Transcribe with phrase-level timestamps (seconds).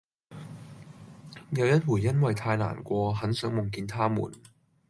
[1.51, 4.31] 有一回因為太難過很想夢見他們